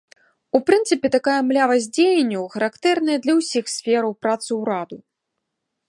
У 0.59 0.59
прынцыпе, 0.69 1.11
такая 1.15 1.35
млявасць 1.49 1.89
дзеянняў 1.97 2.49
характэрная 2.55 3.17
для 3.27 3.33
ўсіх 3.41 3.65
сфераў 3.75 4.11
працы 4.27 4.49
ўраду. 4.63 4.97